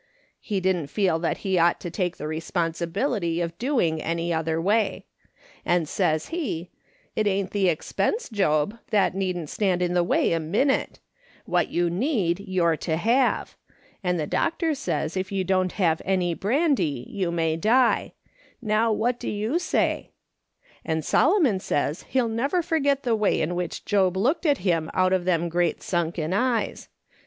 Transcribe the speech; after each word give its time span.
He 0.39 0.59
didn't 0.59 0.87
feel 0.87 1.19
that 1.19 1.37
he 1.45 1.59
ought 1.59 1.79
to 1.81 1.91
take 1.91 2.17
the 2.17 2.27
re 2.27 2.39
sponsibility 2.39 3.39
of 3.39 3.55
doing 3.59 4.01
any 4.01 4.33
other 4.33 4.59
way: 4.59 5.05
and 5.63 5.87
says 5.87 6.29
he, 6.29 6.71
'It 7.15 7.27
ain't 7.27 7.51
the 7.51 7.67
expense, 7.69 8.27
Job, 8.27 8.79
that 8.89 9.13
needn't 9.13 9.51
stand 9.51 9.79
in 9.83 9.93
the 9.93 10.03
way 10.03 10.33
a 10.33 10.39
minute; 10.39 10.97
what 11.45 11.69
you 11.69 11.87
need 11.87 12.39
you're 12.39 12.77
to 12.77 12.97
have; 12.97 13.55
and 14.03 14.19
the 14.19 14.25
doctor 14.25 14.73
says 14.73 15.15
if 15.15 15.31
you 15.31 15.43
don't 15.43 15.73
have 15.73 16.01
brandy 16.39 17.05
you 17.07 17.31
may 17.31 17.55
die; 17.55 18.13
now 18.59 18.91
what 18.91 19.19
do 19.19 19.29
you 19.29 19.59
say 19.59 19.97
X 19.99 20.09
And 20.83 21.05
Solomon 21.05 21.59
says 21.59 22.05
he'll 22.09 22.27
never 22.27 22.63
forget 22.63 23.03
the 23.03 23.15
way 23.15 23.39
in 23.39 23.53
which 23.53 23.85
Job 23.85 24.17
looked 24.17 24.47
at 24.47 24.57
him 24.65 24.89
out 24.95 25.13
of 25.13 25.25
them 25.25 25.47
great 25.47 25.83
sunken 25.83 26.33
eyes. 26.33 26.89